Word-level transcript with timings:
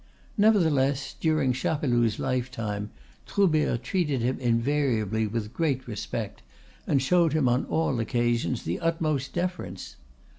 Nevertheless, 0.35 1.13
during 1.19 1.53
Chapeloud's 1.53 2.17
lifetime 2.17 2.89
Troubert 3.27 3.83
treated 3.83 4.21
him 4.23 4.39
invariably 4.39 5.27
with 5.27 5.53
great 5.53 5.87
respect, 5.87 6.41
and 6.87 6.99
showed 6.99 7.33
him 7.33 7.47
on 7.47 7.65
all 7.65 7.99
occasions 7.99 8.63
the 8.63 8.79
utmost 8.79 9.31
deference. 9.31 9.97